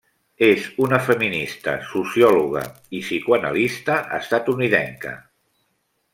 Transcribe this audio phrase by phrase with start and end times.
[0.45, 2.65] És una feminista, sociòloga,
[3.01, 5.15] i psicoanalista estatunidenca.